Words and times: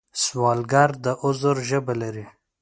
سوالګر 0.23 0.89
د 1.03 1.05
عذر 1.23 1.55
ژبه 1.69 1.93
لري 2.01 2.25